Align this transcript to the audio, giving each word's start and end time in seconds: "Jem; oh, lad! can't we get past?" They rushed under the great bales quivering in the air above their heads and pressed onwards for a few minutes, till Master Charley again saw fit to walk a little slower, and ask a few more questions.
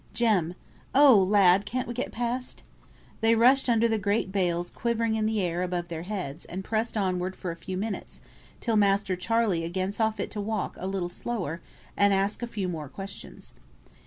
"Jem; 0.15 0.55
oh, 0.95 1.15
lad! 1.21 1.63
can't 1.63 1.87
we 1.87 1.93
get 1.93 2.11
past?" 2.11 2.63
They 3.19 3.35
rushed 3.35 3.69
under 3.69 3.87
the 3.87 3.99
great 3.99 4.31
bales 4.31 4.71
quivering 4.71 5.13
in 5.13 5.27
the 5.27 5.39
air 5.41 5.61
above 5.61 5.89
their 5.89 6.01
heads 6.01 6.43
and 6.45 6.63
pressed 6.63 6.97
onwards 6.97 7.37
for 7.37 7.51
a 7.51 7.55
few 7.55 7.77
minutes, 7.77 8.19
till 8.61 8.77
Master 8.77 9.15
Charley 9.15 9.63
again 9.63 9.91
saw 9.91 10.09
fit 10.09 10.31
to 10.31 10.41
walk 10.41 10.75
a 10.79 10.87
little 10.87 11.07
slower, 11.07 11.61
and 11.95 12.15
ask 12.15 12.41
a 12.41 12.47
few 12.47 12.67
more 12.67 12.89
questions. 12.89 13.53